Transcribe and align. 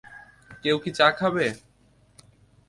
কেউ 0.63 0.77
কি 0.83 0.91
চা 0.97 1.07
খাবে? 1.19 1.45